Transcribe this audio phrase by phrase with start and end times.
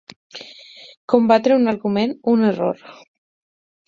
[1.13, 2.81] Combatre un argument, un error.